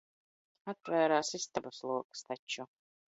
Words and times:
Atvērās 0.71 1.29
istabas 1.39 1.83
logs 1.91 2.25
taču. 2.31 2.67